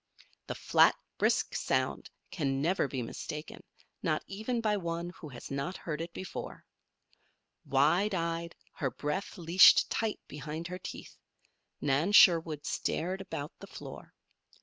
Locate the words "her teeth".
10.69-11.19